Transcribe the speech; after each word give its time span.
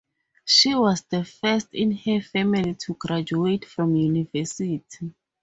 She 0.45 0.73
was 0.73 1.03
the 1.03 1.23
first 1.23 1.75
in 1.75 1.91
her 1.95 2.21
family 2.21 2.73
to 2.73 2.95
graduate 2.95 3.65
from 3.65 3.95
university. 3.95 5.13